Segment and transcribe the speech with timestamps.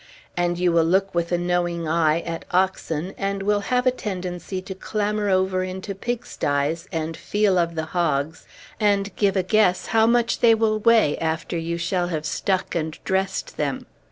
[0.35, 4.59] And you will look with a knowing eye at oxen, and will have a tendency
[4.59, 8.47] to clamber over into pigsties, and feel of the hogs,
[8.79, 12.97] and give a guess how much they will weigh after you shall have stuck and
[13.03, 13.85] dressed them.